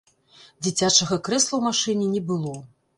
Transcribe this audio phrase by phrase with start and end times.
[0.67, 2.61] Дзіцячага крэсла ў машыне не было.